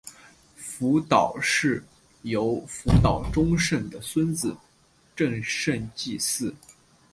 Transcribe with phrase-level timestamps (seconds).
[0.55, 1.83] 福岛氏
[2.23, 4.57] 由福岛忠胜的孙子
[5.15, 6.51] 正胜继嗣。